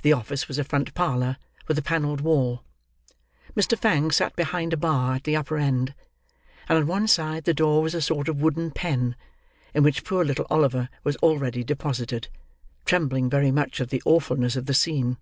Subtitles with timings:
[0.00, 1.36] The office was a front parlour,
[1.66, 2.64] with a panelled wall.
[3.54, 3.76] Mr.
[3.76, 5.94] Fang sat behind a bar, at the upper end;
[6.66, 9.16] and on one side the door was a sort of wooden pen
[9.74, 12.28] in which poor little Oliver was already deposited;
[12.86, 15.18] trembling very much at the awfulness of the scene.